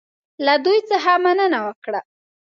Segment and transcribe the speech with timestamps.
[0.45, 2.01] له دوی څخه مننه وکړه.